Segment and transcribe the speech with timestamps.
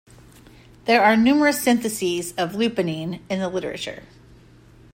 [0.85, 4.01] There are numerous syntheses of lupinine in the literature.